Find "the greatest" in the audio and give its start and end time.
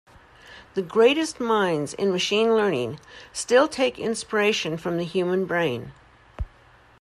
0.73-1.39